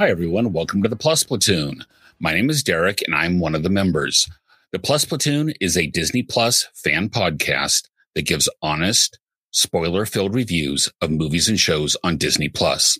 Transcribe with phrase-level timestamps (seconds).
[0.00, 0.54] Hi, everyone.
[0.54, 1.84] Welcome to the Plus Platoon.
[2.20, 4.26] My name is Derek, and I'm one of the members.
[4.72, 9.18] The Plus Platoon is a Disney Plus fan podcast that gives honest,
[9.50, 12.98] spoiler filled reviews of movies and shows on Disney Plus.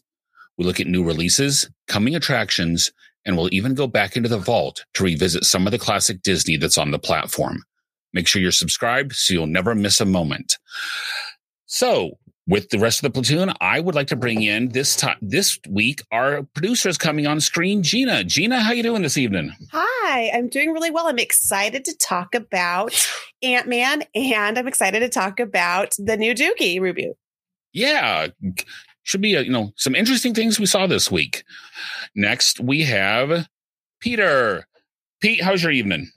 [0.58, 2.92] We look at new releases, coming attractions,
[3.24, 6.58] and we'll even go back into the vault to revisit some of the classic Disney
[6.58, 7.62] that's on the platform.
[8.12, 10.58] Make sure you're subscribed so you'll never miss a moment.
[11.64, 15.16] So, with the rest of the platoon, I would like to bring in this time
[15.20, 18.24] this week our producer is coming on screen, Gina.
[18.24, 19.52] Gina, how you doing this evening?
[19.72, 21.06] Hi, I'm doing really well.
[21.06, 22.92] I'm excited to talk about
[23.42, 27.14] Ant Man, and I'm excited to talk about the new Doogie review.
[27.72, 28.28] Yeah,
[29.02, 31.44] should be a, you know some interesting things we saw this week.
[32.14, 33.46] Next, we have
[34.00, 34.66] Peter.
[35.20, 36.10] Pete, how's your evening?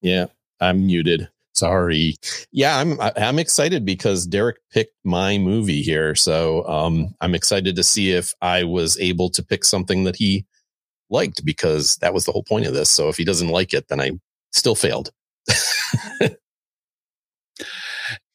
[0.00, 0.26] Yeah,
[0.60, 1.28] I'm muted.
[1.54, 2.16] Sorry.
[2.50, 7.84] Yeah, I'm I'm excited because Derek picked my movie here, so um, I'm excited to
[7.84, 10.46] see if I was able to pick something that he
[11.10, 12.90] liked because that was the whole point of this.
[12.90, 14.12] So if he doesn't like it, then I
[14.52, 15.10] still failed.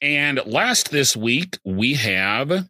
[0.02, 2.70] and last this week we have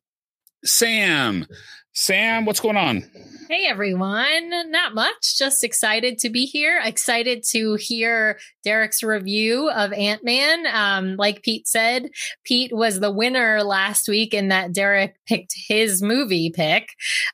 [0.64, 1.46] Sam.
[1.94, 3.04] Sam, what's going on?
[3.50, 5.38] Hey everyone, not much.
[5.38, 6.80] Just excited to be here.
[6.86, 10.68] Excited to hear Derek's review of Ant Man.
[10.68, 12.12] Um, like Pete said,
[12.44, 16.90] Pete was the winner last week in that Derek picked his movie pick.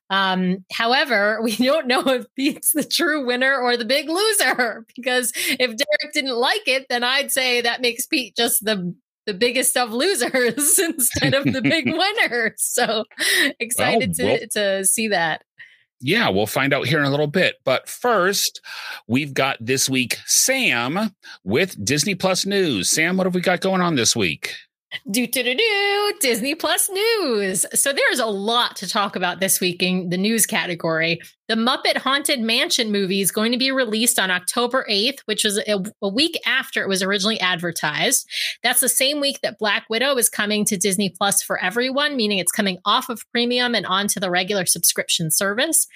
[0.10, 5.34] Um, however, we don't know if Pete's the true winner or the big loser because
[5.36, 9.76] if Derek didn't like it, then I'd say that makes Pete just the the biggest
[9.78, 12.54] of losers instead of the big winners.
[12.58, 13.06] So
[13.60, 15.44] excited well, to, to see that.
[16.02, 17.56] Yeah, we'll find out here in a little bit.
[17.64, 18.62] But first,
[19.08, 22.90] we've got this week Sam with Disney Plus News.
[22.90, 24.54] Sam, what have we got going on this week?
[25.10, 27.66] Do do do do Disney Plus news.
[27.74, 31.20] So there's a lot to talk about this week in the news category.
[31.48, 35.60] The Muppet Haunted Mansion movie is going to be released on October 8th, which was
[35.60, 38.28] a, a, week after it was originally advertised.
[38.64, 42.40] That's the same week that Black Widow is coming to Disney Plus for everyone, meaning
[42.40, 45.88] it's coming off of premium and onto the regular subscription service.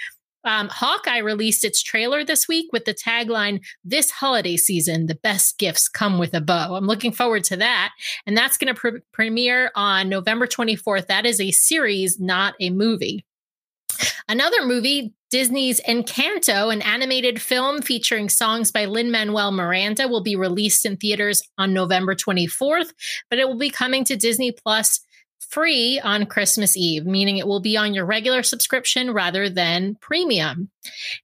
[0.44, 5.58] Um, Hawkeye released its trailer this week with the tagline, This holiday season, the best
[5.58, 6.76] gifts come with a bow.
[6.76, 7.92] I'm looking forward to that.
[8.26, 11.08] And that's going to pre- premiere on November 24th.
[11.08, 13.26] That is a series, not a movie.
[14.28, 20.36] Another movie, Disney's Encanto, an animated film featuring songs by Lin Manuel Miranda, will be
[20.36, 22.94] released in theaters on November 24th,
[23.30, 25.02] but it will be coming to Disney Plus
[25.50, 30.70] free on Christmas Eve, meaning it will be on your regular subscription rather than premium.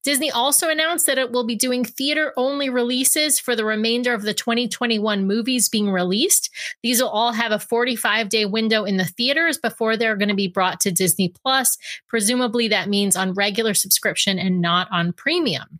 [0.04, 4.24] Disney also announced that it will be doing theater only releases for the remainder of
[4.24, 6.50] the 2021 movies being released.
[6.82, 10.36] These will all have a 45 day window in the theaters before they're going to
[10.36, 11.78] be brought to Disney Plus.
[12.08, 15.80] Presumably, that means on regular subscription and not on premium.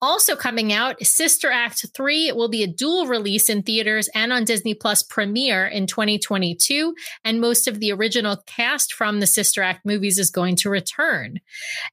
[0.00, 4.32] Also coming out, Sister Act 3 it will be a dual release in theaters and
[4.32, 6.94] on Disney Plus premiere in 2022
[7.24, 11.40] and most of the original cast from the Sister Act movies is going to return.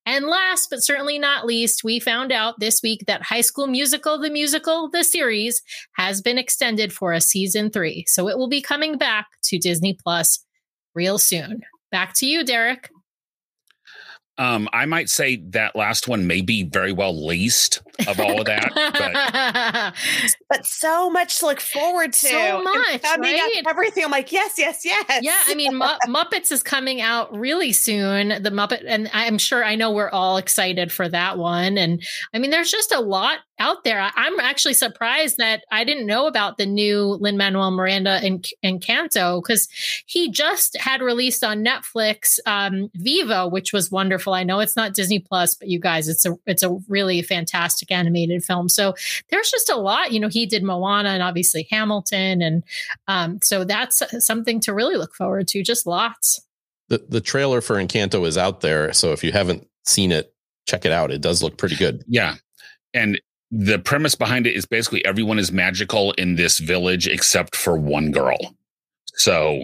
[0.05, 4.19] And last but certainly not least, we found out this week that High School Musical
[4.19, 5.61] the musical the series
[5.93, 8.05] has been extended for a season 3.
[8.07, 10.45] So it will be coming back to Disney Plus
[10.95, 11.61] real soon.
[11.91, 12.89] Back to you, Derek.
[14.37, 18.45] Um, I might say that last one may be very well least of all of
[18.47, 22.27] that, but, but so much to look forward to.
[22.27, 23.61] So much, I mean, right?
[23.67, 24.03] everything.
[24.03, 25.19] I'm like, yes, yes, yes.
[25.21, 25.73] Yeah, I mean,
[26.07, 28.29] Muppets is coming out really soon.
[28.41, 31.77] The Muppet, and I'm sure I know we're all excited for that one.
[31.77, 32.01] And
[32.33, 34.11] I mean, there's just a lot out there.
[34.15, 39.41] I'm actually surprised that I didn't know about the new Lin Manuel Miranda and Encanto
[39.41, 39.67] because
[40.05, 44.33] he just had released on Netflix um, Vivo, which was wonderful.
[44.33, 47.91] I know it's not Disney Plus, but you guys, it's a it's a really fantastic
[47.91, 48.69] animated film.
[48.69, 48.95] So
[49.29, 50.11] there's just a lot.
[50.11, 52.63] You know, he did Moana and obviously Hamilton, and
[53.07, 55.63] um, so that's something to really look forward to.
[55.63, 56.41] Just lots.
[56.89, 60.33] The the trailer for Encanto is out there, so if you haven't seen it,
[60.67, 61.11] check it out.
[61.11, 62.03] It does look pretty good.
[62.07, 62.35] Yeah,
[62.93, 63.19] and
[63.55, 68.11] the premise behind it is basically everyone is magical in this village except for one
[68.11, 68.55] girl.
[69.15, 69.61] So,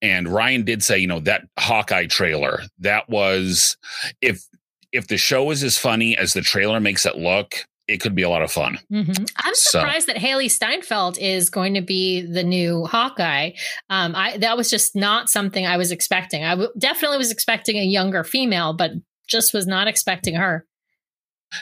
[0.00, 3.76] and Ryan did say, you know, that Hawkeye trailer, that was
[4.20, 4.44] if
[4.92, 8.22] if the show is as funny as the trailer makes it look, it could be
[8.22, 8.78] a lot of fun.
[8.92, 9.24] Mm-hmm.
[9.38, 13.50] I'm So- surprised that Hailee Steinfeld is going to be the new Hawkeye.
[13.90, 16.44] Um, I that was just not something I was expecting.
[16.44, 18.92] I w- definitely was expecting a younger female, but
[19.26, 20.64] just was not expecting her.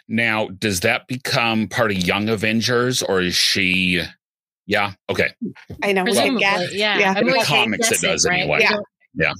[0.08, 4.02] Now, does that become part of Young Avengers or is she?
[4.66, 4.94] Yeah.
[5.08, 5.32] Okay.
[5.82, 6.02] I know.
[6.02, 6.74] We Presumably, guess.
[6.74, 6.98] yeah.
[6.98, 7.08] Yeah.
[7.10, 8.58] In the mean, we can't comics, it guess does anyway.
[8.60, 8.76] Yeah.
[9.14, 9.32] Yeah.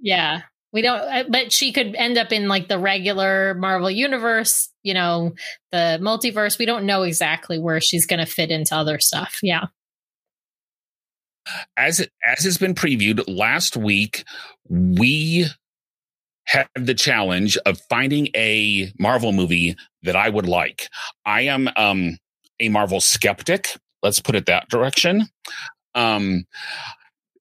[0.00, 0.40] Yeah.
[0.72, 4.92] We don't, uh, but she could end up in like the regular Marvel universe, you
[4.92, 5.32] know,
[5.70, 6.58] the multiverse.
[6.58, 9.38] We don't know exactly where she's going to fit into other stuff.
[9.42, 9.66] Yeah.
[11.76, 14.24] As it, as has been previewed last week,
[14.68, 15.46] we
[16.44, 20.88] had the challenge of finding a Marvel movie that I would like.
[21.24, 22.18] I am um,
[22.60, 23.76] a Marvel skeptic.
[24.02, 25.28] Let's put it that direction.
[25.94, 26.46] Um,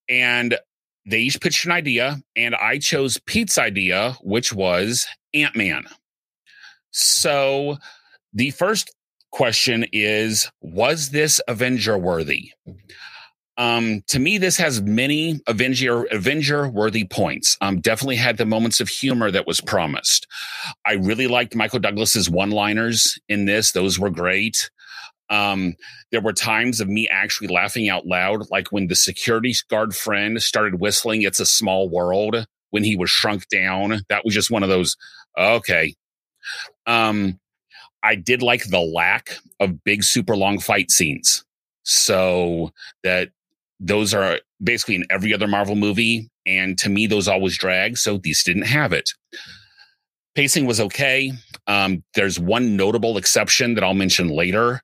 [0.09, 0.57] and
[1.05, 5.85] they each pitched an idea, and I chose Pete's idea, which was Ant Man.
[6.91, 7.77] So
[8.31, 8.95] the first
[9.31, 12.51] question is Was this Avenger worthy?
[13.57, 17.57] Um, to me, this has many Avenger Avenger worthy points.
[17.61, 20.27] Um, definitely had the moments of humor that was promised.
[20.85, 24.71] I really liked Michael Douglas's one liners in this; those were great.
[25.29, 25.75] Um,
[26.11, 30.41] there were times of me actually laughing out loud, like when the security guard friend
[30.41, 34.01] started whistling "It's a Small World" when he was shrunk down.
[34.09, 34.97] That was just one of those.
[35.37, 35.93] Okay.
[36.87, 37.39] Um,
[38.01, 41.45] I did like the lack of big, super long fight scenes.
[41.83, 42.71] So
[43.03, 43.29] that
[43.83, 46.29] those are basically in every other Marvel movie.
[46.45, 47.97] And to me, those always drag.
[47.97, 49.09] So these didn't have it.
[50.35, 51.33] Pacing was okay.
[51.67, 54.81] Um, there's one notable exception that I'll mention later,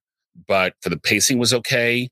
[0.48, 2.10] but for the pacing was okay.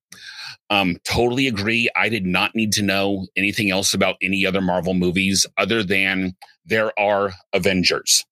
[0.70, 1.90] Um, totally agree.
[1.96, 6.36] I did not need to know anything else about any other Marvel movies other than
[6.66, 8.26] there are Avengers.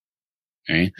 [0.67, 0.91] Okay.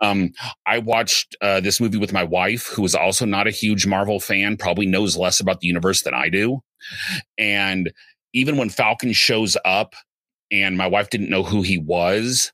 [0.00, 0.32] Um,
[0.66, 4.18] I watched uh, this movie with my wife, who is also not a huge Marvel
[4.18, 6.60] fan, probably knows less about the universe than I do.
[7.38, 7.92] And
[8.32, 9.94] even when Falcon shows up
[10.50, 12.52] and my wife didn't know who he was,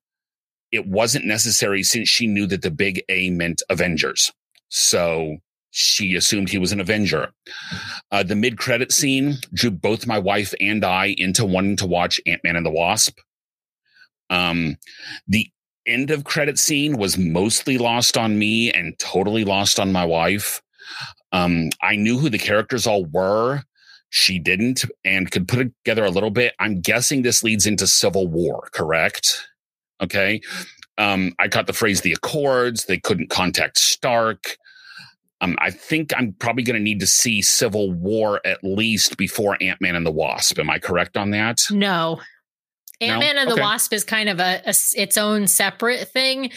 [0.72, 4.32] it wasn't necessary since she knew that the big A meant Avengers.
[4.69, 5.38] So
[5.70, 7.32] she assumed he was an Avenger.
[8.10, 12.20] Uh, the mid credit scene drew both my wife and I into wanting to watch
[12.26, 13.19] Ant Man and the Wasp.
[14.30, 14.76] Um,
[15.26, 15.50] the
[15.86, 20.60] end of credit scene was mostly lost on me and totally lost on my wife.
[21.32, 23.62] Um, I knew who the characters all were.
[24.10, 26.55] She didn't and could put it together a little bit.
[26.58, 29.46] I'm guessing this leads into Civil War, correct?
[30.00, 30.40] Okay.
[30.96, 32.87] Um, I caught the phrase the Accords.
[32.87, 34.56] They couldn't contact Stark.
[35.40, 39.56] Um, I think I'm probably going to need to see Civil War at least before
[39.60, 40.58] Ant Man and the Wasp.
[40.58, 41.61] Am I correct on that?
[41.70, 42.20] No.
[43.00, 43.54] Ant Man and Okay.
[43.56, 46.50] the Wasp is kind of a its own separate thing,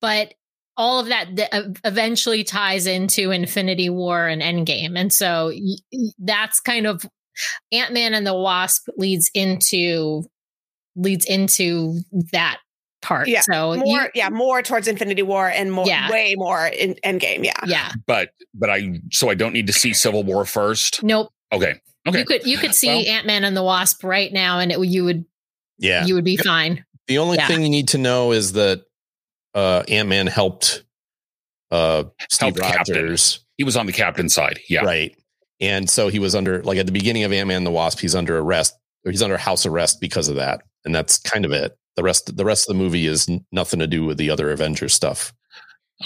[0.00, 0.34] but
[0.80, 6.08] all of that th- eventually ties into Infinity War and Endgame, and so y- y-
[6.18, 7.04] that's kind of
[7.70, 10.24] Ant Man and the Wasp leads into
[10.96, 12.00] leads into
[12.32, 12.58] that
[13.02, 13.28] part.
[13.28, 16.10] Yeah, so you- More, yeah, more towards Infinity War and more, Yeah.
[16.10, 17.44] way more in Endgame.
[17.44, 17.52] Yeah.
[17.66, 21.02] yeah, But but I so I don't need to see Civil War first.
[21.02, 21.30] nope.
[21.52, 21.74] Okay.
[22.08, 22.18] Okay.
[22.20, 24.80] You could you could see Well- Ant Man and the Wasp right now, and it
[24.84, 25.24] you would
[25.78, 26.06] Yeah.
[26.06, 26.84] you would be fine.
[27.06, 27.46] The only Yeah.
[27.48, 28.82] thing you need to know is that
[29.54, 30.84] uh, Ant Man helped
[31.70, 33.16] uh, Steve Helped Captain.
[33.56, 34.60] He was on the captain side.
[34.68, 34.84] Yeah.
[34.84, 35.16] right?
[35.60, 38.14] And so he was under, like at the beginning of Ant Man the Wasp, he's
[38.14, 41.76] under arrest or he's under house arrest because of that, and that's kind of it.
[41.96, 44.94] The rest, the rest of the movie is nothing to do with the other Avengers
[44.94, 45.34] stuff.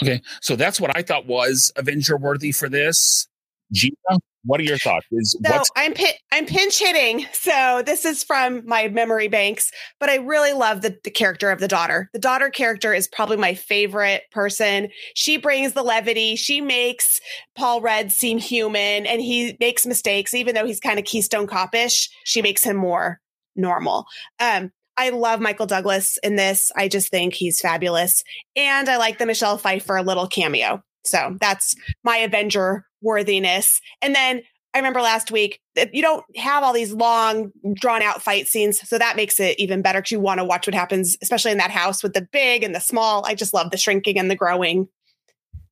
[0.01, 0.21] Okay.
[0.41, 3.27] So that's what I thought was Avenger worthy for this.
[3.71, 5.05] Gina, what are your thoughts?
[5.11, 7.25] Is So I'm pin- I'm pinch hitting.
[7.33, 11.59] So this is from my memory banks, but I really love the, the character of
[11.59, 12.09] the daughter.
[12.13, 14.89] The daughter character is probably my favorite person.
[15.15, 16.35] She brings the levity.
[16.35, 17.19] She makes
[17.55, 22.09] Paul Rudd seem human, and he makes mistakes, even though he's kind of Keystone Copish.
[22.23, 23.19] She makes him more
[23.55, 24.05] normal.
[24.39, 26.71] Um, I love Michael Douglas in this.
[26.75, 28.23] I just think he's fabulous,
[28.55, 30.81] and I like the Michelle Pfeiffer little cameo.
[31.05, 33.79] So that's my Avenger worthiness.
[34.01, 34.41] And then
[34.73, 35.61] I remember last week
[35.93, 38.85] you don't have all these long, drawn out fight scenes.
[38.87, 41.59] So that makes it even better because you want to watch what happens, especially in
[41.59, 43.25] that house with the big and the small.
[43.25, 44.89] I just love the shrinking and the growing.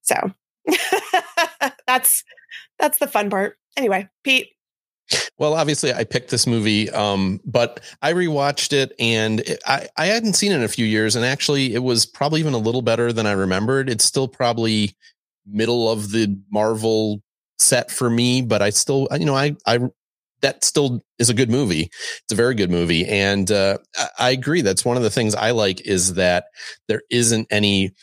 [0.03, 0.15] So
[1.87, 2.23] that's
[2.79, 3.57] that's the fun part.
[3.75, 4.49] Anyway, Pete.
[5.37, 10.05] Well, obviously, I picked this movie, um, but I rewatched it, and it, I I
[10.05, 12.81] hadn't seen it in a few years, and actually, it was probably even a little
[12.81, 13.89] better than I remembered.
[13.89, 14.95] It's still probably
[15.45, 17.21] middle of the Marvel
[17.59, 19.79] set for me, but I still, you know, I I
[20.41, 21.89] that still is a good movie.
[22.23, 23.77] It's a very good movie, and uh,
[24.19, 24.61] I agree.
[24.61, 26.45] That's one of the things I like is that
[26.87, 27.93] there isn't any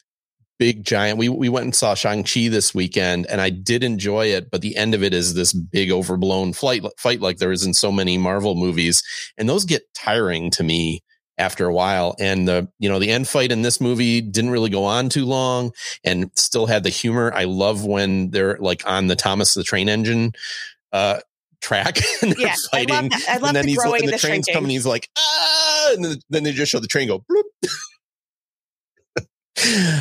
[0.59, 1.19] big giant.
[1.19, 4.51] We we went and saw Shang Chi this weekend, and I did enjoy it.
[4.51, 7.75] But the end of it is this big overblown flight fight like there is in
[7.75, 9.03] so many Marvel movies,
[9.37, 11.03] and those get tiring to me
[11.41, 12.15] after a while.
[12.21, 15.27] And the you know the end fight in this movie didn't really go on too
[15.27, 15.73] long,
[16.05, 17.33] and still had the humor.
[17.35, 20.33] I love when they're like on the Thomas the Train Engine.
[20.93, 21.21] Uh,
[21.61, 22.95] track and yeah, fighting.
[22.95, 23.25] I love, that.
[23.29, 24.55] I love and then the he's and the, the train's shrinking.
[24.55, 24.71] coming.
[24.71, 27.25] He's like, ah, and then, then they just show the train go.
[27.31, 27.43] bloop.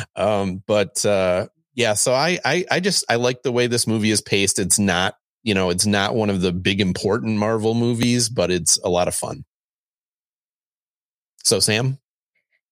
[0.16, 4.10] um, but uh, yeah, so I, I I just I like the way this movie
[4.10, 4.58] is paced.
[4.58, 8.78] It's not you know it's not one of the big important Marvel movies, but it's
[8.78, 9.44] a lot of fun.
[11.44, 11.98] So Sam,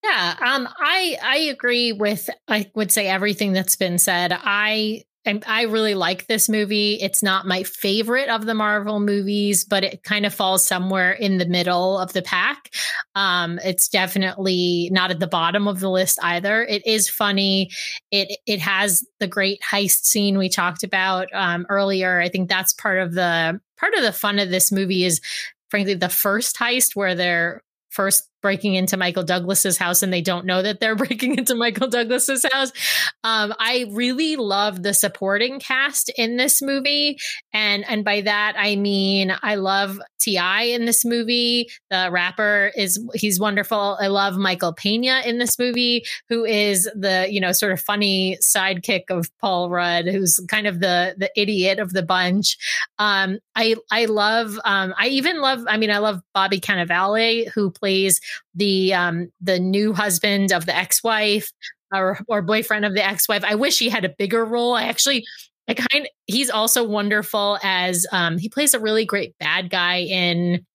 [0.04, 4.32] Yeah, um, I I agree with I would say everything that's been said.
[4.32, 5.04] I
[5.46, 6.94] I really like this movie.
[6.94, 11.38] It's not my favorite of the Marvel movies, but it kind of falls somewhere in
[11.38, 12.70] the middle of the pack.
[13.14, 16.62] Um, it's definitely not at the bottom of the list either.
[16.62, 17.70] It is funny.
[18.10, 22.20] It it has the great heist scene we talked about um, earlier.
[22.20, 25.20] I think that's part of the part of the fun of this movie is
[25.68, 30.46] frankly the first heist where they're first breaking into Michael Douglas's house and they don't
[30.46, 32.72] know that they're breaking into Michael Douglas's house.
[33.24, 37.18] Um, I really love the supporting cast in this movie.
[37.52, 40.62] And and by that I mean I love T.I.
[40.64, 41.70] in this movie.
[41.90, 43.96] The rapper is he's wonderful.
[44.00, 48.36] I love Michael Pena in this movie, who is the, you know, sort of funny
[48.42, 52.58] sidekick of Paul Rudd, who's kind of the the idiot of the bunch.
[52.98, 57.70] Um, I I love um, I even love, I mean, I love Bobby Cannavale, who
[57.70, 58.20] plays
[58.54, 61.50] the um the new husband of the ex-wife
[61.92, 63.44] or or boyfriend of the ex-wife.
[63.44, 64.74] I wish he had a bigger role.
[64.74, 65.24] I actually
[65.68, 70.66] I kind he's also wonderful as um he plays a really great bad guy in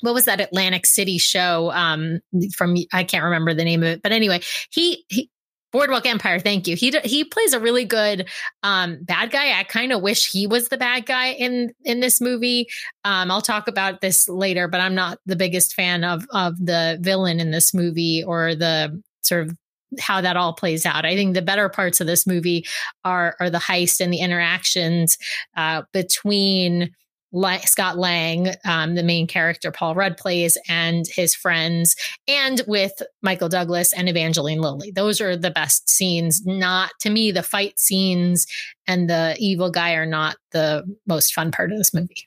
[0.00, 2.20] what was that Atlantic City show um
[2.56, 4.40] from I can't remember the name of it but anyway
[4.70, 5.30] he he
[5.72, 6.76] Boardwalk Empire, thank you.
[6.76, 8.28] He he plays a really good
[8.62, 9.58] um, bad guy.
[9.58, 12.68] I kind of wish he was the bad guy in in this movie.
[13.04, 16.98] Um, I'll talk about this later, but I'm not the biggest fan of of the
[17.00, 19.56] villain in this movie or the sort of
[19.98, 21.04] how that all plays out.
[21.04, 22.66] I think the better parts of this movie
[23.04, 25.18] are are the heist and the interactions
[25.56, 26.94] uh, between
[27.32, 31.96] La- Scott Lang, um, the main character Paul Rudd plays, and his friends,
[32.26, 34.90] and with Michael Douglas and Evangeline Lilly.
[34.90, 36.44] Those are the best scenes.
[36.44, 38.46] Not to me, the fight scenes
[38.86, 42.26] and the evil guy are not the most fun part of this movie.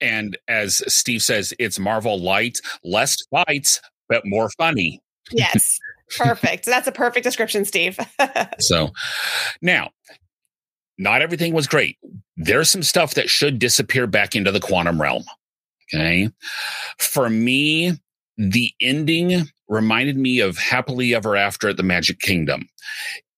[0.00, 5.00] And as Steve says, it's Marvel light, less fights, but more funny.
[5.30, 5.78] Yes.
[6.16, 6.64] Perfect.
[6.64, 7.98] That's a perfect description, Steve.
[8.60, 8.90] So
[9.60, 9.90] now,
[10.98, 11.96] not everything was great.
[12.36, 15.24] There's some stuff that should disappear back into the quantum realm.
[15.94, 16.28] Okay.
[16.98, 17.98] For me,
[18.36, 22.68] the ending reminded me of Happily Ever After at the Magic Kingdom.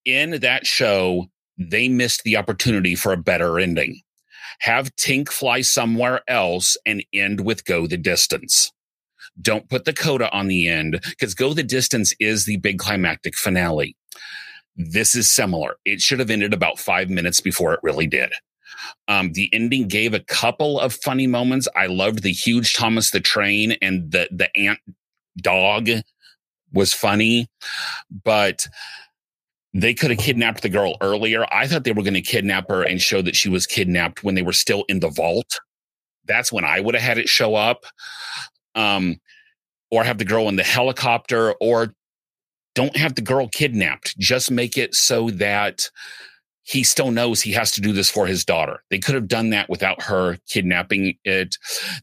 [0.04, 1.26] In that show,
[1.58, 4.00] they missed the opportunity for a better ending.
[4.60, 8.72] Have Tink fly somewhere else and end with Go the Distance.
[9.40, 13.36] Don't put the coda on the end because Go the Distance is the big climactic
[13.36, 13.96] finale.
[14.88, 15.76] This is similar.
[15.84, 18.32] It should have ended about five minutes before it really did.
[19.08, 21.68] Um, the ending gave a couple of funny moments.
[21.76, 24.78] I loved the huge Thomas the Train and the the ant
[25.36, 25.88] dog
[26.72, 27.48] was funny,
[28.24, 28.66] but
[29.74, 31.44] they could have kidnapped the girl earlier.
[31.52, 34.34] I thought they were going to kidnap her and show that she was kidnapped when
[34.34, 35.60] they were still in the vault.
[36.24, 37.84] That's when I would have had it show up.
[38.74, 39.20] Um,
[39.90, 41.94] or have the girl in the helicopter, or
[42.74, 44.16] don't have the girl kidnapped.
[44.18, 45.90] Just make it so that
[46.62, 48.82] he still knows he has to do this for his daughter.
[48.90, 51.56] They could have done that without her kidnapping it.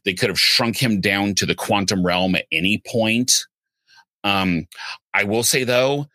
[0.04, 3.32] They could have shrunk him down to the quantum realm at any point.
[4.24, 4.66] Um,
[5.14, 6.06] I will say though,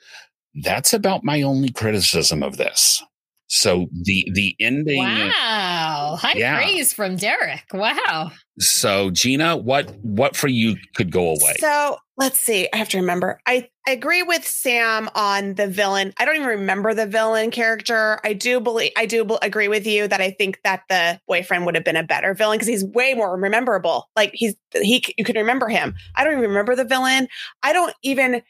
[0.62, 3.02] that's about my only criticism of this.
[3.48, 4.98] So the the ending.
[5.00, 6.58] Wow, high Yeah.
[6.58, 7.66] praise from Derek.
[7.74, 8.32] Wow.
[8.60, 11.56] So Gina, what what for you could go away?
[11.60, 12.68] So let's see.
[12.72, 13.40] I have to remember.
[13.46, 16.14] I, I agree with Sam on the villain.
[16.18, 18.20] I don't even remember the villain character.
[18.24, 21.76] I do believe I do agree with you that I think that the boyfriend would
[21.76, 24.10] have been a better villain because he's way more rememberable.
[24.16, 25.96] Like he's he you can remember him.
[26.16, 27.28] I don't even remember the villain.
[27.64, 28.42] I don't even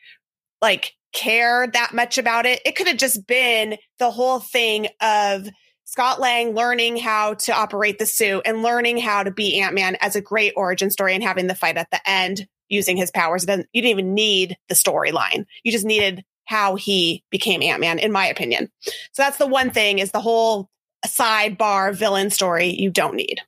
[0.62, 2.62] like care that much about it.
[2.65, 5.48] It could have just been the whole thing of
[5.86, 9.96] Scott Lang learning how to operate the suit and learning how to be Ant Man
[10.01, 13.46] as a great origin story and having the fight at the end using his powers.
[13.46, 15.46] Then you didn't even need the storyline.
[15.63, 18.70] You just needed how he became Ant Man, in my opinion.
[19.13, 20.70] So that's the one thing is the whole
[21.05, 23.39] sidebar villain story you don't need.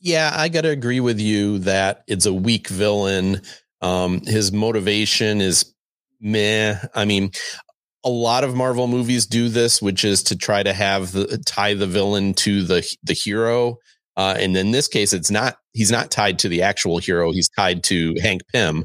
[0.00, 3.42] Yeah, I got to agree with you that it's a weak villain.
[3.80, 5.74] Um, his motivation is
[6.20, 6.78] meh.
[6.94, 7.32] I mean,
[8.04, 11.74] a lot of Marvel movies do this, which is to try to have the tie
[11.74, 13.78] the villain to the the hero.
[14.18, 17.30] Uh, and in this case, it's not he's not tied to the actual hero.
[17.30, 18.84] He's tied to Hank Pym.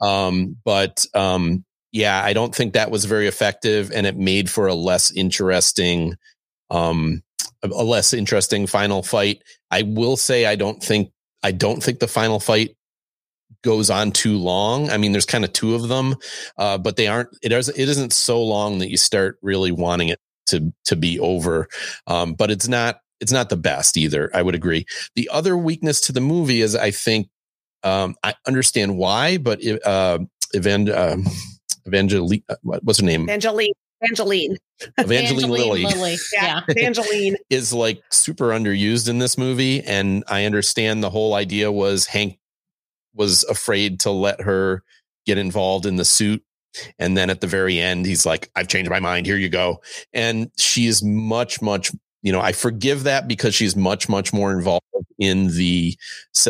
[0.00, 4.66] Um, but um, yeah, I don't think that was very effective, and it made for
[4.66, 6.16] a less interesting,
[6.70, 7.22] um,
[7.62, 9.42] a less interesting final fight.
[9.70, 11.12] I will say I don't think
[11.44, 12.76] I don't think the final fight
[13.62, 14.90] goes on too long.
[14.90, 16.16] I mean, there's kind of two of them,
[16.58, 17.28] uh, but they aren't.
[17.42, 17.68] It is.
[17.68, 21.68] It isn't so long that you start really wanting it to to be over.
[22.08, 22.98] Um, but it's not.
[23.24, 24.30] It's not the best either.
[24.34, 24.84] I would agree.
[25.14, 27.30] The other weakness to the movie is I think
[27.82, 30.18] um, I understand why, but uh,
[30.54, 31.16] Evan, uh,
[31.86, 33.22] Evangeline, uh, what's her name?
[33.22, 33.72] Evangeline.
[34.02, 34.58] Evangeline.
[34.98, 35.84] Evangeline, Lilly.
[35.84, 36.16] Lilly.
[36.34, 36.60] Yeah.
[36.68, 37.36] Evangeline.
[37.48, 39.80] is like super underused in this movie.
[39.80, 42.38] And I understand the whole idea was Hank
[43.14, 44.82] was afraid to let her
[45.24, 46.44] get involved in the suit.
[46.98, 49.24] And then at the very end, he's like, I've changed my mind.
[49.24, 49.80] Here you go.
[50.12, 51.90] And she is much, much,
[52.24, 54.84] you know, I forgive that because she's much, much more involved
[55.18, 55.96] in the,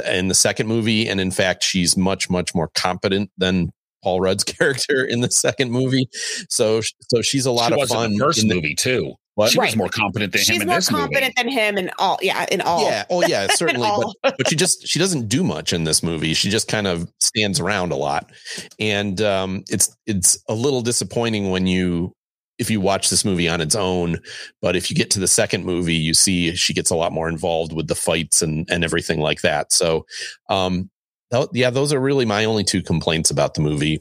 [0.06, 1.06] in the second movie.
[1.08, 3.70] And in fact, she's much, much more competent than
[4.02, 6.08] Paul Rudd's character in the second movie.
[6.48, 8.12] So, so she's a lot she of was in fun.
[8.12, 9.14] the first in the- movie too.
[9.36, 9.50] What?
[9.50, 11.50] She was more competent than She's him in more this competent movie.
[11.56, 12.20] than him in all.
[12.22, 12.84] Yeah, in all.
[12.84, 13.04] Yeah.
[13.10, 13.48] Oh, yeah.
[13.56, 13.90] Certainly.
[14.22, 16.34] but, but she just she doesn't do much in this movie.
[16.34, 18.30] She just kind of stands around a lot,
[18.78, 22.12] and um, it's it's a little disappointing when you
[22.58, 24.18] if you watch this movie on its own.
[24.62, 27.28] But if you get to the second movie, you see she gets a lot more
[27.28, 29.72] involved with the fights and and everything like that.
[29.72, 30.06] So,
[30.48, 30.90] um,
[31.30, 34.00] tho- yeah, those are really my only two complaints about the movie.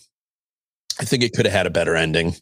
[1.00, 2.36] I think it could have had a better ending.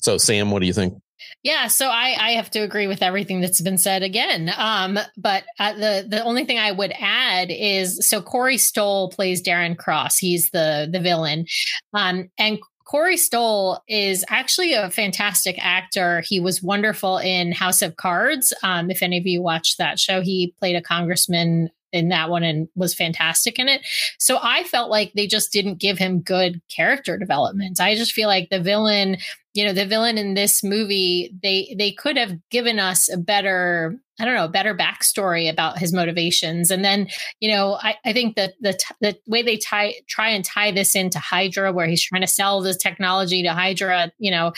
[0.00, 0.94] So, Sam, what do you think?
[1.42, 4.52] Yeah, so I, I have to agree with everything that's been said again.
[4.56, 9.42] Um, but uh, the the only thing I would add is so Corey Stoll plays
[9.42, 10.18] Darren Cross.
[10.18, 11.46] He's the the villain,
[11.94, 16.20] um, and Corey Stoll is actually a fantastic actor.
[16.20, 18.52] He was wonderful in House of Cards.
[18.62, 22.44] Um, if any of you watched that show, he played a congressman in that one
[22.44, 23.84] and was fantastic in it.
[24.18, 27.80] So I felt like they just didn't give him good character development.
[27.80, 29.16] I just feel like the villain
[29.56, 33.96] you know the villain in this movie they they could have given us a better
[34.20, 36.70] i don't know a better backstory about his motivations.
[36.70, 37.08] And then
[37.40, 40.94] you know i, I think that the the way they tie try and tie this
[40.94, 44.52] into hydra where he's trying to sell this technology to hydra you know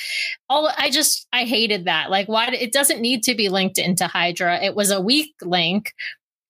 [0.48, 2.10] all i just i hated that.
[2.10, 4.62] Like why it doesn't need to be linked into hydra.
[4.62, 5.92] It was a weak link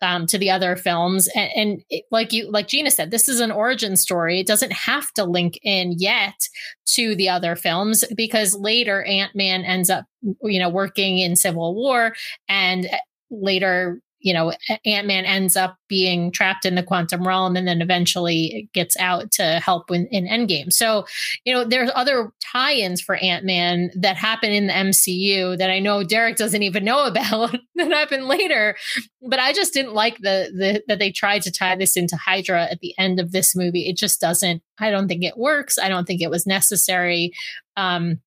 [0.01, 1.29] um, to the other films.
[1.35, 4.41] And, and it, like you, like Gina said, this is an origin story.
[4.41, 6.49] It doesn't have to link in yet
[6.95, 10.05] to the other films because later Ant Man ends up,
[10.43, 12.15] you know, working in Civil War,
[12.49, 12.89] and
[13.31, 14.01] later.
[14.21, 14.53] You know,
[14.85, 19.31] Ant Man ends up being trapped in the quantum realm and then eventually gets out
[19.33, 20.73] to help in, in Endgame.
[20.73, 21.07] So,
[21.45, 25.71] you know, there's other tie ins for Ant Man that happen in the MCU that
[25.71, 28.77] I know Derek doesn't even know about that happen later
[29.23, 32.65] but I just didn't like the the that they tried to tie this into Hydra
[32.71, 33.89] at the end of this movie.
[33.89, 34.63] It just doesn't.
[34.79, 35.79] I don't think it works.
[35.79, 37.33] I don't think it was necessary.
[37.77, 38.21] Um,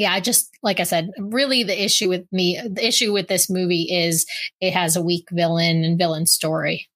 [0.00, 3.50] yeah, I just like I said, really the issue with me, the issue with this
[3.50, 4.24] movie is
[4.58, 6.88] it has a weak villain and villain story.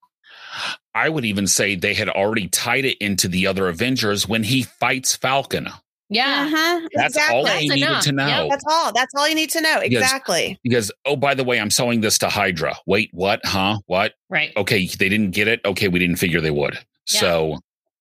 [0.95, 4.63] I would even say they had already tied it into the other Avengers when he
[4.63, 5.69] fights Falcon.
[6.09, 7.37] Yeah, Uh-huh, That's exactly.
[7.37, 8.05] all they That's needed enough.
[8.05, 8.27] to know.
[8.27, 8.49] Yep.
[8.51, 8.93] That's all.
[8.95, 9.81] That's all you need to know.
[9.81, 10.59] Exactly.
[10.63, 12.77] Because, oh, by the way, I'm selling this to Hydra.
[12.87, 13.41] Wait, what?
[13.45, 13.79] Huh?
[13.87, 14.15] What?
[14.31, 14.53] right.
[14.57, 15.61] Okay, they didn't get it.
[15.65, 16.75] Okay, we didn't figure they would.
[17.13, 17.21] Yeah.
[17.21, 17.59] So,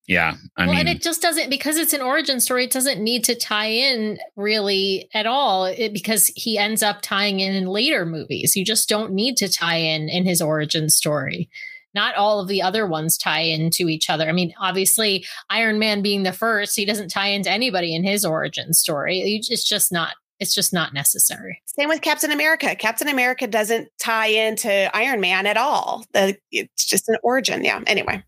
[0.07, 2.65] yeah, I well, mean, and it just doesn't because it's an origin story.
[2.65, 7.39] It doesn't need to tie in really at all it, because he ends up tying
[7.39, 8.55] in in later movies.
[8.55, 11.49] You just don't need to tie in in his origin story.
[11.95, 14.27] Not all of the other ones tie into each other.
[14.27, 18.25] I mean, obviously, Iron Man being the first, he doesn't tie into anybody in his
[18.25, 19.19] origin story.
[19.19, 20.15] You- It's just not.
[20.39, 21.61] It's just not necessary.
[21.65, 22.75] Same with Captain America.
[22.75, 26.03] Captain America doesn't tie into Iron Man at all.
[26.11, 27.63] The, it's just an origin.
[27.63, 27.79] Yeah.
[27.87, 28.21] Anyway.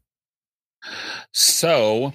[1.31, 2.13] So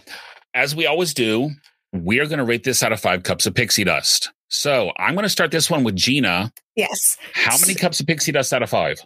[0.54, 1.50] as we always do,
[1.92, 4.30] we are going to rate this out of five cups of pixie dust.
[4.48, 6.52] So I'm going to start this one with Gina.
[6.74, 7.16] Yes.
[7.35, 9.00] How many cups of pixie dust out of five?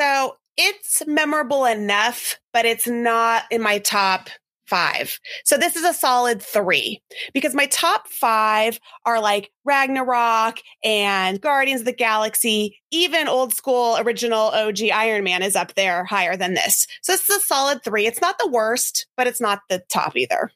[0.00, 4.30] So it's memorable enough, but it's not in my top
[4.68, 5.18] five.
[5.44, 7.02] So this is a solid three
[7.32, 12.78] because my top five are like Ragnarok and Guardians of the Galaxy.
[12.90, 16.86] Even old school original OG Iron Man is up there higher than this.
[17.02, 18.06] So this is a solid three.
[18.06, 20.50] It's not the worst, but it's not the top either.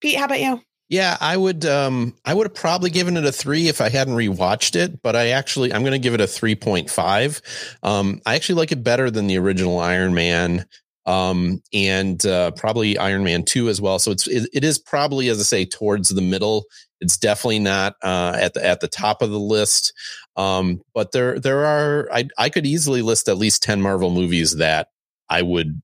[0.00, 0.62] Pete, how about you?
[0.88, 4.14] Yeah, I would um I would have probably given it a 3 if I hadn't
[4.14, 7.42] rewatched it, but I actually I'm going to give it a 3.5.
[7.82, 10.66] Um I actually like it better than the original Iron Man
[11.08, 13.98] um and uh probably Iron Man 2 as well.
[13.98, 16.66] So it's it, it is probably as I say towards the middle.
[17.00, 19.94] It's definitely not uh at the at the top of the list.
[20.36, 24.56] Um but there there are I I could easily list at least 10 Marvel movies
[24.56, 24.88] that
[25.30, 25.80] I would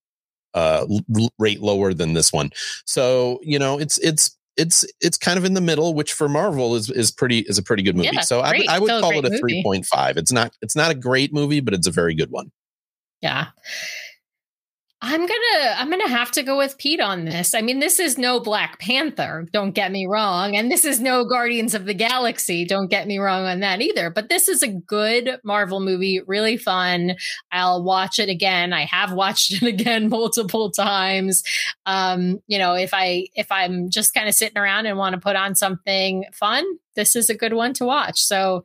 [0.53, 0.87] uh
[1.39, 2.51] rate lower than this one.
[2.85, 6.77] So, you know, it's it's it's it's kind of in the middle, which for Marvel
[6.77, 8.11] is is pretty is a pretty good movie.
[8.13, 8.65] Yeah, so I.
[8.69, 10.17] I would Still a call great it a three point five.
[10.17, 12.53] It's not it's not a great movie, but it's a very good one.
[13.21, 13.47] Yeah.
[15.07, 17.53] I'm gonna I'm gonna have to go with Pete on this.
[17.53, 21.27] I mean, this is no Black Panther, don't get me wrong, and this is no
[21.27, 24.09] Guardians of the Galaxy, don't get me wrong on that either.
[24.09, 27.17] But this is a good Marvel movie, really fun.
[27.53, 28.73] I'll watch it again.
[28.73, 31.43] I have watched it again multiple times.
[31.85, 35.21] Um, you know, if I if I'm just kind of sitting around and want to
[35.21, 36.65] put on something fun,
[36.97, 38.23] this is a good one to watch.
[38.23, 38.65] So,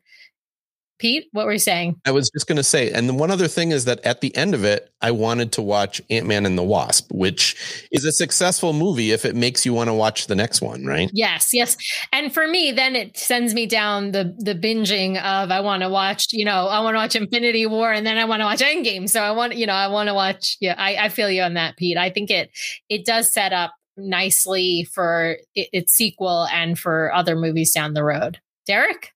[0.99, 1.95] Pete, what were you saying?
[2.05, 4.35] I was just going to say, and the one other thing is that at the
[4.35, 8.11] end of it, I wanted to watch Ant Man and the Wasp, which is a
[8.11, 11.09] successful movie if it makes you want to watch the next one, right?
[11.13, 11.77] Yes, yes.
[12.11, 15.89] And for me, then it sends me down the the binging of I want to
[15.89, 18.59] watch, you know, I want to watch Infinity War and then I want to watch
[18.59, 19.09] Endgame.
[19.09, 20.57] So I want, you know, I want to watch.
[20.59, 21.97] Yeah, I, I feel you on that, Pete.
[21.97, 22.51] I think it
[22.89, 28.39] it does set up nicely for its sequel and for other movies down the road.
[28.65, 29.13] Derek,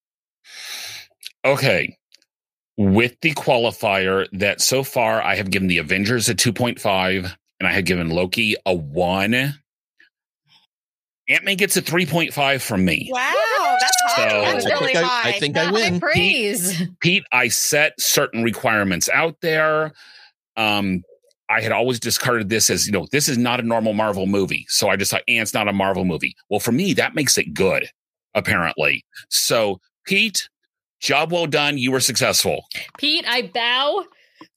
[1.45, 1.97] Okay.
[2.77, 7.71] With the qualifier that so far I have given the Avengers a 2.5 and I
[7.73, 9.53] have given Loki a 1.
[11.29, 13.09] Ant Man gets a 3.5 from me.
[13.11, 14.29] Wow, that's high.
[14.29, 15.29] So- that's really think I- high.
[15.29, 15.99] I think I win.
[15.99, 16.81] praise.
[16.99, 19.93] Pete, I set certain requirements out there.
[20.57, 21.03] Um,
[21.49, 24.65] I had always discarded this as, you know, this is not a normal Marvel movie.
[24.69, 26.35] So I just thought, and it's not a Marvel movie.
[26.49, 27.87] Well, for me, that makes it good,
[28.33, 29.05] apparently.
[29.29, 30.49] So, Pete,
[31.03, 31.77] job well done.
[31.77, 32.65] You were successful.
[32.97, 34.05] Pete, I bow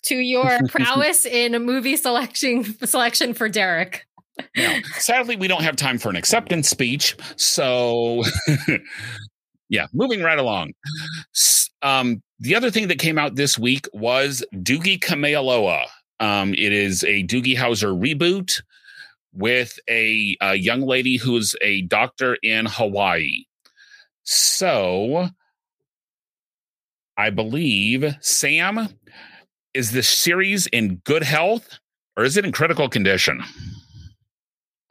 [0.05, 4.07] to your prowess in a movie selection selection for Derek.
[4.57, 7.17] Now, sadly, we don't have time for an acceptance speech.
[7.37, 8.23] So,
[9.69, 10.73] yeah, moving right along.
[11.83, 15.87] Um, the other thing that came out this week was Doogie Kamealoha.
[16.21, 18.63] Um, it is a Doogie Howser reboot
[19.33, 23.45] with a, a young lady who's a doctor in Hawaii.
[24.25, 25.31] So,
[27.17, 28.89] I believe, Sam,
[29.75, 31.79] is this series in good health
[32.17, 33.43] or is it in critical condition?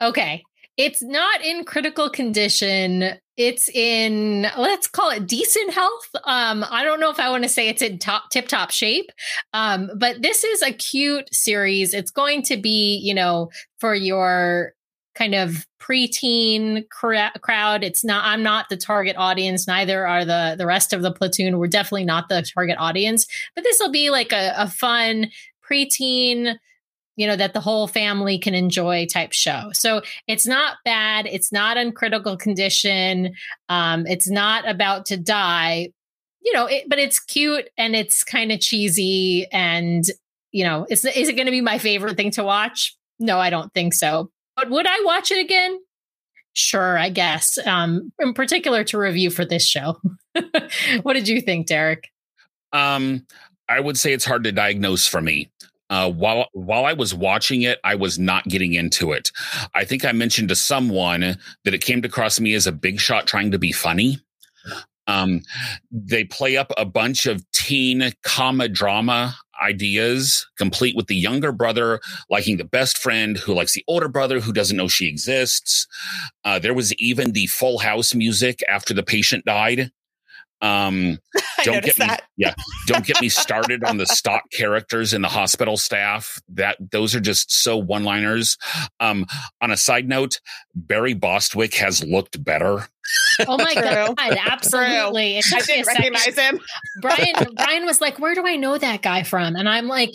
[0.02, 0.42] Okay.
[0.76, 3.14] It's not in critical condition.
[3.38, 6.08] It's in let's call it decent health.
[6.24, 9.10] Um, I don't know if I want to say it's in top tip top shape.
[9.54, 11.94] Um, but this is a cute series.
[11.94, 14.72] It's going to be, you know, for your
[15.16, 17.82] kind of preteen cra- crowd.
[17.82, 21.58] It's not I'm not the target audience, neither are the the rest of the platoon.
[21.58, 25.30] We're definitely not the target audience, but this will be like a, a fun
[25.68, 26.56] preteen
[27.18, 29.70] you know that the whole family can enjoy type show.
[29.72, 31.26] So it's not bad.
[31.26, 33.34] It's not in critical condition.
[33.68, 35.92] Um it's not about to die.
[36.42, 40.04] You know it, but it's cute and it's kind of cheesy and
[40.52, 42.94] you know is, is it going to be my favorite thing to watch?
[43.18, 44.30] No i don't think so
[44.66, 45.78] but would i watch it again
[46.52, 50.00] sure i guess um in particular to review for this show
[51.02, 52.10] what did you think derek
[52.72, 53.26] Um,
[53.68, 55.50] I would say it's hard to diagnose for me.
[55.88, 59.30] Uh, while while I was watching it, I was not getting into it.
[59.74, 63.26] I think I mentioned to someone that it came across me as a big shot
[63.26, 64.18] trying to be funny.
[65.06, 65.42] Um,
[65.92, 72.00] they play up a bunch of teen comma drama ideas, complete with the younger brother
[72.30, 75.86] liking the best friend who likes the older brother who doesn't know she exists.
[76.44, 79.90] Uh, there was even the Full House music after the patient died.
[80.62, 81.18] Um,
[81.64, 82.22] don't get me that.
[82.36, 82.54] yeah
[82.86, 87.20] don't get me started on the stock characters in the hospital staff that those are
[87.20, 88.56] just so one liners
[89.00, 89.26] um
[89.60, 90.40] on a side note
[90.74, 92.88] barry bostwick has looked better
[93.46, 94.14] oh my True.
[94.14, 96.12] god absolutely I took me a didn't second.
[96.12, 96.60] recognize him.
[97.00, 100.10] Brian Brian was like, "Where do I know that guy from?" And I'm like,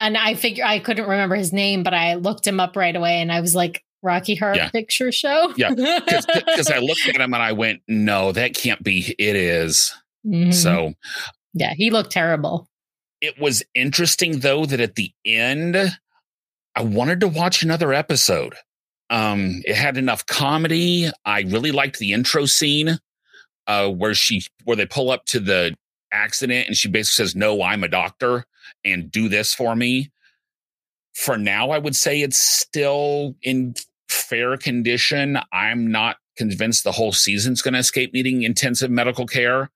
[0.00, 3.20] and I figure I couldn't remember his name, but I looked him up right away,
[3.20, 4.70] and I was like, "Rocky Horror Yeah.
[4.70, 9.14] Picture Show." Yeah, because i looked at him and i went no that can't be
[9.18, 9.92] it is
[10.26, 10.54] Mhm.
[10.54, 10.94] so
[11.54, 12.68] yeah, he looked terrible.
[13.20, 15.76] it was interesting though that at the end
[16.76, 18.54] I wanted to watch another episode.
[19.10, 21.08] Um, it had enough comedy.
[21.24, 22.98] I really liked the intro scene
[23.68, 25.76] uh, where she where they pull up to the
[26.10, 28.44] accident and she basically says, "No, I'm a doctor
[28.84, 30.10] and do this for me."
[31.14, 33.74] For now, I would say it's still in
[34.14, 35.38] fair condition.
[35.52, 39.70] I'm not convinced the whole season's going to escape needing intensive medical care,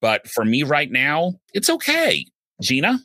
[0.00, 2.26] but for me right now, it's okay.
[2.60, 3.00] Gina?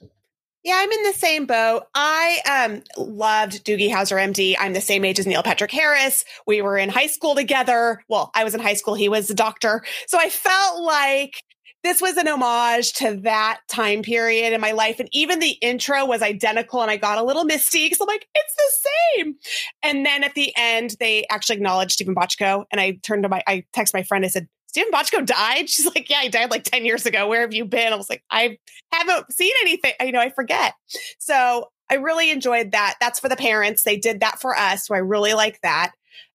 [0.63, 1.83] Yeah, I'm in the same boat.
[1.95, 4.55] I um, loved Doogie Howser MD.
[4.59, 6.25] I'm the same age as Neil Patrick Harris.
[6.45, 8.03] We were in high school together.
[8.09, 8.93] Well, I was in high school.
[8.93, 9.85] He was a doctor.
[10.07, 11.41] So I felt like
[11.83, 14.99] this was an homage to that time period in my life.
[14.99, 16.81] And even the intro was identical.
[16.81, 19.35] And I got a little misty because I'm like, it's the same.
[19.83, 22.65] And then at the end, they actually acknowledged Steven Bochco.
[22.71, 25.69] And I turned to my, I text my friend, I said, Steven Bochco died?
[25.69, 27.27] She's like, yeah, he died like 10 years ago.
[27.27, 27.93] Where have you been?
[27.93, 28.57] I was like, I
[28.91, 29.93] haven't seen anything.
[30.01, 30.73] You know, I forget.
[31.19, 32.95] So I really enjoyed that.
[32.99, 33.83] That's for the parents.
[33.83, 34.87] They did that for us.
[34.87, 35.93] So I really like that.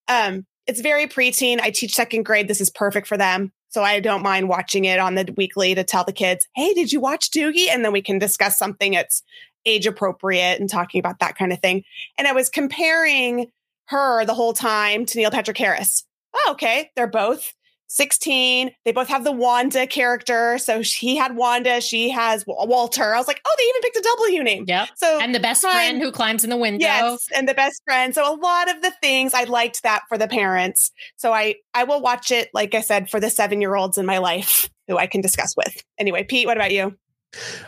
[0.08, 1.60] Um, it's very preteen.
[1.60, 2.48] I teach second grade.
[2.48, 3.52] This is perfect for them.
[3.72, 6.92] So I don't mind watching it on the weekly to tell the kids, hey, did
[6.92, 7.68] you watch Doogie?
[7.70, 9.22] And then we can discuss something that's
[9.64, 11.82] age appropriate and talking about that kind of thing.
[12.18, 13.50] And I was comparing
[13.86, 16.04] her the whole time to Neil Patrick Harris.
[16.34, 16.90] Oh, okay.
[16.96, 17.54] They're both
[17.92, 18.74] 16.
[18.86, 20.56] They both have the Wanda character.
[20.56, 23.14] So he had Wanda, she has Walter.
[23.14, 24.64] I was like, oh, they even picked a W name.
[24.66, 24.88] Yep.
[24.96, 26.86] So and the best friend who climbs in the window.
[26.86, 28.14] Yes, and the best friend.
[28.14, 30.90] So a lot of the things I liked that for the parents.
[31.16, 34.06] So I I will watch it, like I said, for the seven year olds in
[34.06, 35.82] my life who I can discuss with.
[35.98, 36.96] Anyway, Pete, what about you?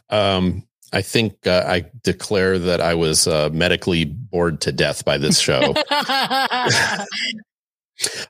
[0.08, 5.18] Um, I think uh, I declare that I was uh, medically bored to death by
[5.18, 5.74] this show.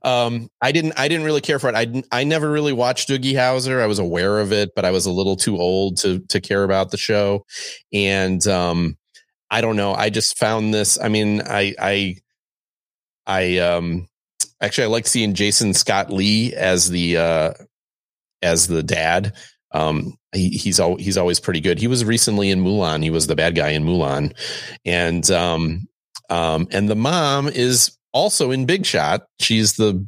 [0.02, 1.74] um i didn't i didn't really care for it.
[1.74, 3.80] I i never really watched doogie howser.
[3.80, 6.64] I was aware of it but i was a little too old to to care
[6.64, 7.44] about the show.
[7.92, 8.96] And um
[9.50, 9.94] i don't know.
[9.94, 12.16] I just found this i mean i i
[13.26, 14.06] i um
[14.60, 17.52] actually i like seeing jason scott lee as the uh
[18.42, 19.32] as the dad.
[19.72, 21.78] Um he, he's al- he's always pretty good.
[21.78, 23.02] He was recently in mulan.
[23.02, 24.32] He was the bad guy in mulan.
[24.84, 25.88] And um
[26.30, 29.26] um and the mom is also in Big Shot.
[29.40, 30.06] She's the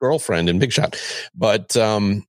[0.00, 1.00] girlfriend in Big Shot.
[1.36, 2.24] But um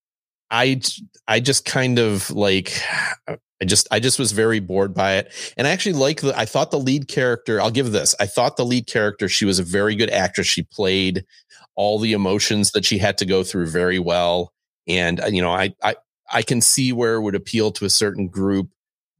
[0.51, 0.79] I
[1.27, 2.79] I just kind of like
[3.27, 5.31] I just I just was very bored by it.
[5.57, 8.13] And I actually like the I thought the lead character, I'll give this.
[8.19, 10.47] I thought the lead character, she was a very good actress.
[10.47, 11.25] She played
[11.75, 14.51] all the emotions that she had to go through very well.
[14.87, 15.95] And uh, you know, I I
[16.31, 18.69] I can see where it would appeal to a certain group,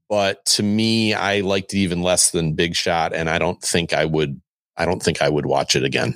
[0.09, 3.93] but to me, I liked it even less than Big Shot, and I don't think
[3.93, 4.41] I would
[4.77, 6.15] I don't think I would watch it again.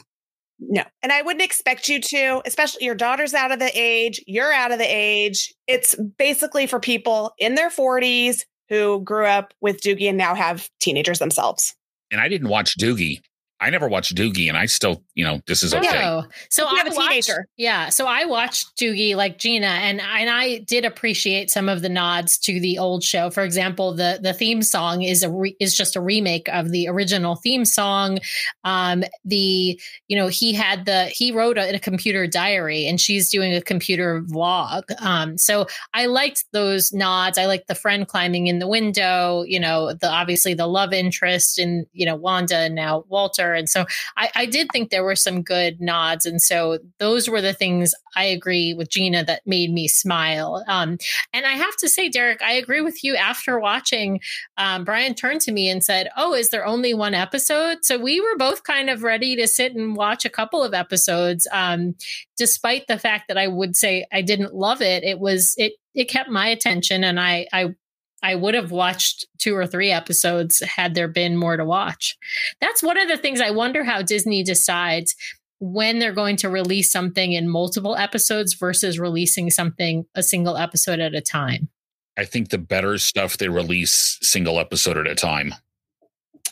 [0.59, 0.83] No.
[1.03, 4.71] And I wouldn't expect you to, especially your daughter's out of the age, you're out
[4.71, 5.53] of the age.
[5.67, 10.69] It's basically for people in their 40s who grew up with Doogie and now have
[10.79, 11.75] teenagers themselves.
[12.11, 13.21] And I didn't watch Doogie.
[13.59, 16.03] I never watched Doogie, and I still, you know, this is okay.
[16.03, 17.89] Oh, so I watched, yeah.
[17.89, 22.37] So I watched Doogie like Gina, and and I did appreciate some of the nods
[22.39, 23.31] to the old show.
[23.31, 26.87] For example, the the theme song is a re, is just a remake of the
[26.87, 28.19] original theme song.
[28.63, 33.31] Um, the you know he had the he wrote a, a computer diary, and she's
[33.31, 34.83] doing a computer vlog.
[35.01, 35.65] Um, so
[35.95, 37.39] I liked those nods.
[37.39, 39.43] I liked the friend climbing in the window.
[39.47, 43.69] You know, the obviously the love interest in you know Wanda and now Walter and
[43.69, 43.85] so
[44.17, 46.25] I, I did think there were some good nods.
[46.25, 50.63] And so those were the things I agree with Gina that made me smile.
[50.67, 50.97] Um,
[51.33, 53.15] and I have to say, Derek, I agree with you.
[53.15, 54.19] After watching,
[54.57, 57.79] um, Brian turned to me and said, Oh, is there only one episode?
[57.83, 61.47] So we were both kind of ready to sit and watch a couple of episodes.
[61.51, 61.95] Um,
[62.37, 66.05] despite the fact that I would say I didn't love it, it was, it, it
[66.05, 67.75] kept my attention and I, I
[68.23, 72.17] I would have watched two or three episodes had there been more to watch.
[72.59, 75.15] That's one of the things I wonder how Disney decides
[75.59, 80.99] when they're going to release something in multiple episodes versus releasing something a single episode
[80.99, 81.69] at a time.
[82.17, 85.53] I think the better stuff they release single episode at a time.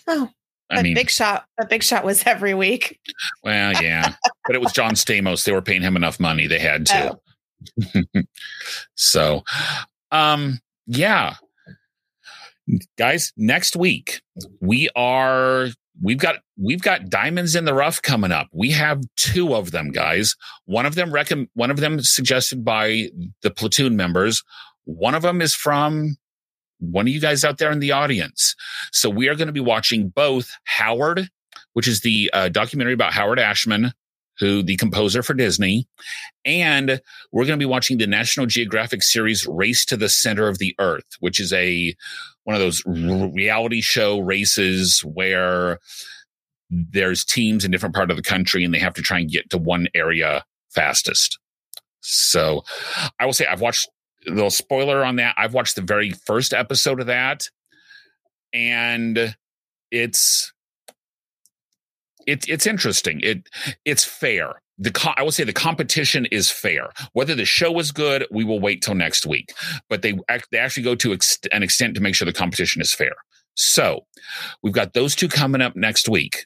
[0.08, 0.30] Oh,
[0.69, 1.45] I mean, big shot.
[1.60, 2.99] A big shot was every week.
[3.43, 4.13] Well, yeah,
[4.45, 5.43] but it was John Stamos.
[5.43, 7.17] They were paying him enough money; they had to.
[7.84, 8.21] Oh.
[8.95, 9.43] so,
[10.12, 11.36] um, yeah,
[12.97, 14.21] guys, next week
[14.60, 15.67] we are
[16.01, 18.47] we've got we've got diamonds in the rough coming up.
[18.51, 20.36] We have two of them, guys.
[20.65, 23.10] One of them recom- one of them suggested by
[23.41, 24.43] the platoon members.
[24.86, 26.17] One of them is from
[26.80, 28.56] one of you guys out there in the audience.
[28.91, 31.30] So we are going to be watching both Howard,
[31.73, 33.93] which is the uh, documentary about Howard Ashman,
[34.39, 35.88] who the composer for Disney,
[36.43, 40.60] and we're going to be watching the National Geographic series Race to the Center of
[40.60, 41.95] the Earth, which is a
[42.43, 45.80] one of those reality show races where
[46.69, 49.50] there's teams in different part of the country and they have to try and get
[49.50, 51.39] to one area fastest.
[52.02, 52.63] So
[53.19, 53.89] I will say I've watched
[54.28, 55.36] a little spoiler on that.
[55.38, 57.50] I've watched the very first episode of that
[58.54, 59.36] and
[59.91, 60.54] it's
[62.25, 63.19] it's it's interesting.
[63.21, 63.49] It
[63.85, 64.53] it's fair.
[64.77, 66.89] The co- I will say the competition is fair.
[67.13, 69.53] Whether the show is good, we will wait till next week.
[69.89, 70.17] But they
[70.51, 73.13] they actually go to ex- an extent to make sure the competition is fair.
[73.55, 74.05] So
[74.61, 76.45] we've got those two coming up next week.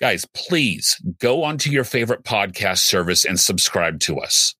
[0.00, 4.54] Guys, please go onto your favorite podcast service and subscribe to us.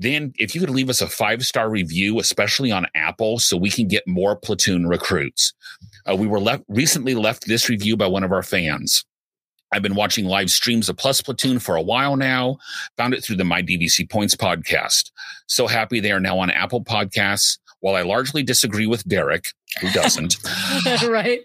[0.00, 3.70] Then, if you could leave us a five star review, especially on Apple, so we
[3.70, 5.52] can get more platoon recruits.
[6.08, 9.04] Uh, we were left recently left this review by one of our fans.
[9.72, 12.56] I've been watching live streams of Plus Platoon for a while now.
[12.96, 15.10] Found it through the My DVC Points podcast.
[15.46, 17.58] So happy they are now on Apple Podcasts.
[17.80, 19.46] While I largely disagree with Derek,
[19.80, 20.36] who doesn't,
[21.08, 21.40] right?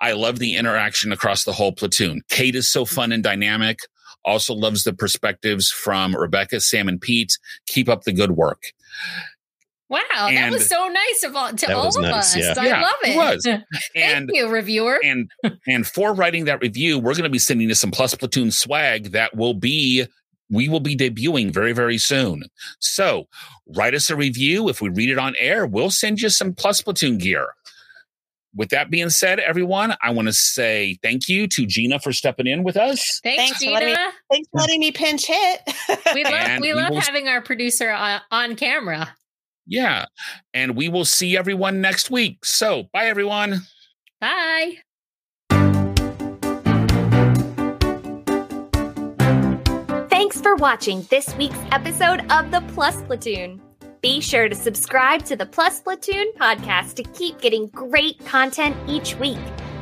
[0.00, 2.22] I love the interaction across the whole platoon.
[2.28, 3.78] Kate is so fun and dynamic.
[4.26, 7.38] Also loves the perspectives from Rebecca, Sam, and Pete.
[7.68, 8.62] Keep up the good work.
[9.88, 12.36] Wow, And- that was so nice of all, to all of nice, us.
[12.36, 12.54] yeah.
[12.58, 13.16] I Yeah, love it it.
[13.16, 13.44] was.
[13.44, 13.62] Thank
[13.94, 14.98] And you, reviewer.
[15.04, 15.30] and
[15.68, 19.12] and for writing that review, we're going to be sending you some Plus Platoon swag
[19.12, 20.06] that will be
[20.50, 22.42] we will be debuting very very soon.
[22.80, 23.28] So
[23.76, 24.68] write us a review.
[24.68, 27.50] If we read it on air, we'll send you some Plus Platoon gear.
[28.56, 32.46] With that being said, everyone, I want to say thank you to Gina for stepping
[32.46, 33.20] in with us.
[33.22, 33.72] Thanks, Thanks for Gina.
[33.74, 35.60] letting me- Thanks for letting me pinch hit.
[36.14, 39.14] we love And we we love will- having our producer uh, on camera.
[39.66, 40.06] Yeah.
[40.54, 42.44] And we will see everyone next week.
[42.44, 43.60] So bye everyone.
[44.20, 44.76] Bye.
[50.08, 53.60] Thanks for watching this week's episode of the Plus Platoon.
[54.06, 59.16] Be sure to subscribe to the Plus Platoon podcast to keep getting great content each
[59.16, 59.40] week.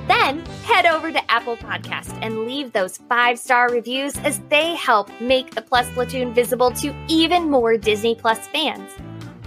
[0.09, 5.11] Then head over to Apple Podcast and leave those five star reviews as they help
[5.21, 8.91] make the Plus Platoon visible to even more Disney Plus fans.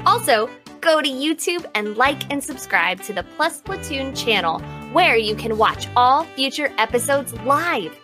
[0.06, 0.48] Also,
[0.80, 4.60] go to YouTube and like and subscribe to the Plus Platoon channel
[4.94, 7.98] where you can watch all future episodes live.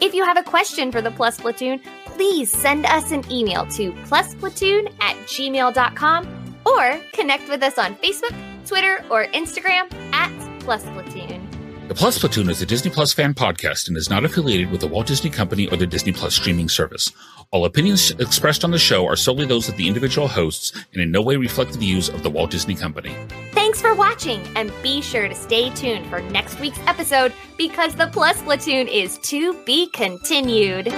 [0.00, 1.80] If you have a question for the Plus Platoon,
[2.16, 8.34] please send us an email to plusplatoon at gmail.com or connect with us on Facebook,
[8.66, 11.42] Twitter, or Instagram at plusplatoon.
[11.88, 14.88] The Plus Platoon is a Disney Plus fan podcast and is not affiliated with the
[14.88, 17.12] Walt Disney Company or the Disney Plus streaming service.
[17.52, 21.12] All opinions expressed on the show are solely those of the individual hosts and in
[21.12, 23.14] no way reflect the views of the Walt Disney Company.
[23.52, 28.08] Thanks for watching, and be sure to stay tuned for next week's episode because the
[28.08, 30.92] Plus Platoon is to be continued.